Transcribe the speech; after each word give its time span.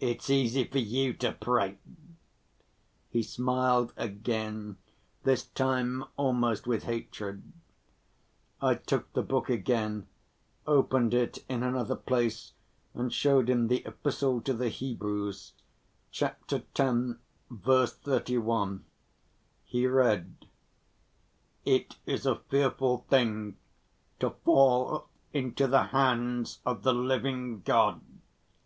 "It's 0.00 0.30
easy 0.30 0.64
for 0.64 0.78
you 0.78 1.12
to 1.18 1.32
prate," 1.32 1.76
he 3.10 3.22
smiled 3.22 3.92
again, 3.94 4.78
this 5.22 5.44
time 5.48 6.06
almost 6.16 6.66
with 6.66 6.84
hatred. 6.84 7.42
I 8.62 8.76
took 8.76 9.12
the 9.12 9.20
book 9.20 9.50
again, 9.50 10.06
opened 10.66 11.12
it 11.12 11.44
in 11.46 11.62
another 11.62 11.94
place 11.94 12.54
and 12.94 13.12
showed 13.12 13.50
him 13.50 13.68
the 13.68 13.84
Epistle 13.84 14.40
to 14.40 14.54
the 14.54 14.70
Hebrews, 14.70 15.52
chapter 16.10 16.62
x. 16.74 16.92
verse 17.50 17.94
31. 17.96 18.82
He 19.66 19.86
read: 19.86 20.46
"It 21.66 21.96
is 22.06 22.24
a 22.24 22.36
fearful 22.36 23.04
thing 23.10 23.58
to 24.20 24.30
fall 24.42 25.10
into 25.34 25.66
the 25.66 25.82
hands 25.88 26.60
of 26.64 26.82
the 26.82 26.94
living 26.94 27.60
God." 27.60 28.00